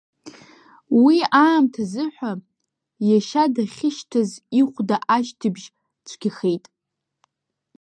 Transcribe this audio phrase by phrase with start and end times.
[1.03, 2.31] Уи аамҭазыҳәа,
[3.07, 5.65] иашьа дахьышьҭаз ихәда ашьҭыбжь
[6.07, 6.65] цәгьахеит.